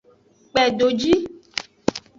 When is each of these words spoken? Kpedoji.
Kpedoji. 0.51 1.11